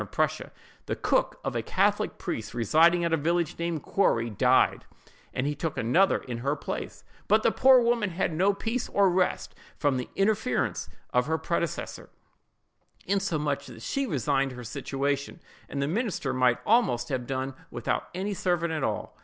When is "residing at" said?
2.55-3.13